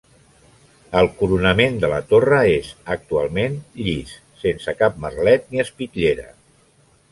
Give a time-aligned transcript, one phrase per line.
[1.01, 4.15] El coronament de la torre és, actualment, llis,
[4.47, 6.29] sense cap merlet ni espitllera.